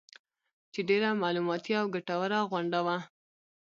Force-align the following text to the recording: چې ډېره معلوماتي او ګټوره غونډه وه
چې 0.73 0.79
ډېره 0.89 1.09
معلوماتي 1.23 1.73
او 1.81 1.85
ګټوره 1.95 2.39
غونډه 2.51 2.79
وه 2.85 2.97